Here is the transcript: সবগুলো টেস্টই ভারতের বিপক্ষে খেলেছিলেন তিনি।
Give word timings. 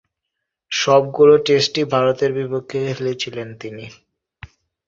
সবগুলো 0.71 1.33
টেস্টই 1.45 1.83
ভারতের 1.93 2.31
বিপক্ষে 2.37 2.79
খেলেছিলেন 2.89 3.47
তিনি। 3.61 3.85